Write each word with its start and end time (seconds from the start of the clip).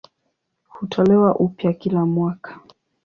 Hutolewa 0.69 1.35
upya 1.35 1.73
kila 1.73 2.05
mwaka. 2.05 2.59